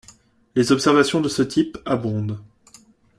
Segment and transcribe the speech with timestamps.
[0.55, 2.39] Les observations de ce type abondent.